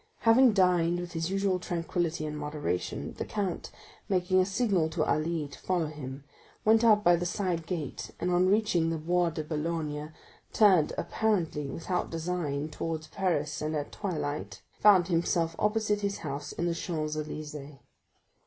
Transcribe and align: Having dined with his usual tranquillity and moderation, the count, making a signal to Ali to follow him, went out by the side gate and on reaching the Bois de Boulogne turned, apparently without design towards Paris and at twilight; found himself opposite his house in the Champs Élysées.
Having 0.21 0.53
dined 0.53 0.99
with 0.99 1.11
his 1.11 1.29
usual 1.29 1.59
tranquillity 1.59 2.25
and 2.25 2.35
moderation, 2.35 3.13
the 3.19 3.23
count, 3.23 3.69
making 4.09 4.39
a 4.39 4.47
signal 4.47 4.89
to 4.89 5.03
Ali 5.03 5.47
to 5.47 5.59
follow 5.59 5.85
him, 5.85 6.23
went 6.65 6.83
out 6.83 7.03
by 7.03 7.15
the 7.15 7.25
side 7.27 7.67
gate 7.67 8.09
and 8.19 8.31
on 8.31 8.47
reaching 8.49 8.89
the 8.89 8.97
Bois 8.97 9.29
de 9.29 9.43
Boulogne 9.43 10.11
turned, 10.53 10.91
apparently 10.97 11.67
without 11.67 12.09
design 12.09 12.67
towards 12.67 13.09
Paris 13.09 13.61
and 13.61 13.75
at 13.75 13.91
twilight; 13.91 14.63
found 14.79 15.07
himself 15.07 15.55
opposite 15.59 16.01
his 16.01 16.17
house 16.25 16.51
in 16.51 16.65
the 16.65 16.73
Champs 16.73 17.15
Élysées. 17.15 17.77